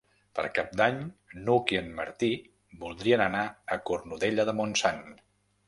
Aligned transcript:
Per 0.37 0.43
Cap 0.53 0.71
d'Any 0.79 0.95
n'Hug 1.41 1.73
i 1.75 1.79
en 1.81 1.91
Martí 1.99 2.31
voldrien 2.87 3.25
anar 3.29 3.45
a 3.77 3.81
Cornudella 3.91 4.51
de 4.51 4.59
Montsant. 4.63 5.09